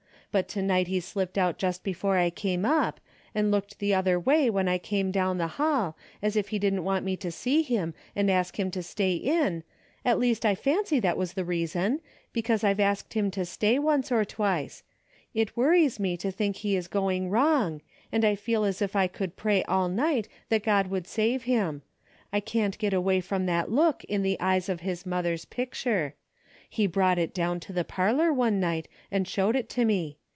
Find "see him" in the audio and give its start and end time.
7.31-7.93